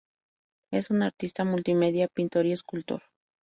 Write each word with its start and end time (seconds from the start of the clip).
Es 0.71 0.89
un 0.89 1.03
artista 1.03 1.45
multimedia, 1.45 2.07
pintor 2.07 2.47
y 2.47 2.53
escultor. 2.53 3.03